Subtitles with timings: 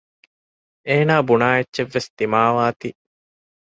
[0.87, 2.89] އޭނާ އެބުނާ އެއްޗެއް ވެސް ދިމާވާ ތީ